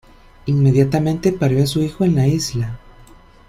Inmediatamente 0.47 1.31
parió 1.31 1.61
a 1.61 1.67
su 1.67 1.83
hijo 1.83 2.03
en 2.03 2.15
la 2.15 2.27
isla. 2.27 2.79